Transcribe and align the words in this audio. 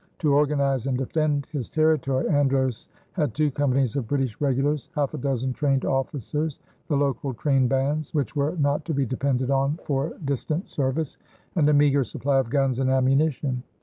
To 0.17 0.33
organize 0.33 0.87
and 0.87 0.97
defend 0.97 1.45
his 1.51 1.69
territory, 1.69 2.27
Andros 2.27 2.87
had 3.11 3.35
two 3.35 3.51
companies 3.51 3.95
of 3.95 4.07
British 4.07 4.41
regulars, 4.41 4.89
half 4.95 5.13
a 5.13 5.17
dozen 5.19 5.53
trained 5.53 5.85
officers, 5.85 6.57
the 6.87 6.97
local 6.97 7.35
train 7.35 7.67
bands, 7.67 8.11
which 8.11 8.35
were 8.35 8.55
not 8.55 8.83
to 8.85 8.95
be 8.95 9.05
depended 9.05 9.51
on 9.51 9.77
for 9.83 10.13
distant 10.25 10.69
service, 10.69 11.17
and 11.55 11.69
a 11.69 11.73
meager 11.73 12.03
supply 12.03 12.39
of 12.39 12.49
guns 12.49 12.79
and 12.79 12.89
ammunition. 12.89 13.61